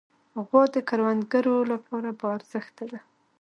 [0.45, 2.99] غوا د کروندګرو لپاره باارزښته ده.